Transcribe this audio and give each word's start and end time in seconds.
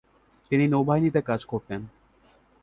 তিনি 0.51 0.65
নৌবাহিনীতে 0.67 1.21
কাজ 1.21 1.41
করতেন। 1.45 1.81